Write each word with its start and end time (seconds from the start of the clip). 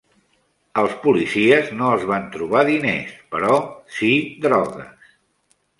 Els 0.83 0.95
policies 1.03 1.69
no 1.81 1.91
els 1.97 2.07
van 2.13 2.25
trobar 2.37 2.65
diners, 2.73 3.15
però 3.37 3.57
sí 3.99 4.15
drogues. 4.49 5.15